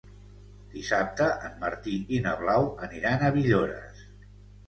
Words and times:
Dissabte 0.75 1.25
en 1.49 1.59
Martí 1.65 1.93
i 2.17 2.21
na 2.27 2.33
Blau 2.39 2.65
aniran 2.87 3.27
a 3.27 3.31
Villores. 3.37 4.01